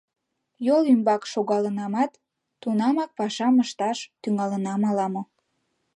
Йол 0.67 0.83
ӱмбак 0.93 1.21
шогалынамат, 1.31 2.11
тунамак 2.61 3.11
пашам 3.17 3.55
ышташ 3.63 3.97
тӱҥалынам 4.21 4.81
ала-мо. 4.89 5.21